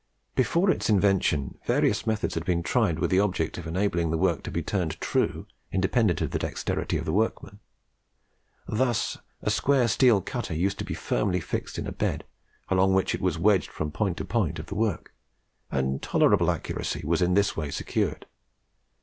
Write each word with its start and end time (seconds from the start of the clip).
Before 0.33 0.71
its 0.71 0.89
invention 0.89 1.59
various 1.67 2.07
methods 2.07 2.33
had 2.33 2.43
been 2.43 2.63
tried 2.63 2.97
with 2.97 3.11
the 3.11 3.19
object 3.19 3.59
of 3.59 3.67
enabling 3.67 4.09
the 4.09 4.17
work 4.17 4.41
to 4.41 4.49
be 4.49 4.63
turned 4.63 4.99
true 4.99 5.45
independent 5.71 6.21
of 6.21 6.31
the 6.31 6.39
dexterity 6.39 6.97
of 6.97 7.05
the 7.05 7.13
workman. 7.13 7.59
Thus, 8.67 9.19
a 9.43 9.51
square 9.51 9.87
steel 9.87 10.19
cutter 10.19 10.55
used 10.55 10.79
to 10.79 10.85
be 10.85 10.95
firmly 10.95 11.39
fixed 11.39 11.77
in 11.77 11.85
a 11.85 11.91
bed, 11.91 12.23
along 12.69 12.95
which 12.95 13.13
it 13.13 13.21
was 13.21 13.37
wedged 13.37 13.69
from 13.69 13.91
point 13.91 14.17
to 14.17 14.25
point 14.25 14.57
of 14.57 14.65
the 14.65 14.75
work, 14.75 15.13
and 15.69 16.01
tolerable 16.01 16.49
accuracy 16.49 17.03
was 17.05 17.21
in 17.21 17.35
this 17.35 17.55
way 17.55 17.69
secured. 17.69 18.25